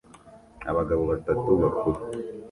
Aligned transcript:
Abagabo 0.69 1.03
batatu 1.11 1.49
bakuru 1.61 1.99